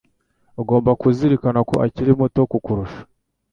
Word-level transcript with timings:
Ugomba 0.61 0.91
kuzirikana 1.01 1.59
ko 1.69 1.75
akiri 1.85 2.11
muto 2.19 2.41
kukurusha 2.51 3.01